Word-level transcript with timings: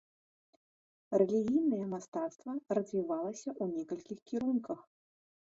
Рэлігійнае 1.21 1.83
мастацтва 1.93 2.51
развівалася 2.79 3.49
ў 3.59 3.63
некалькіх 3.75 4.19
кірунках. 4.33 4.79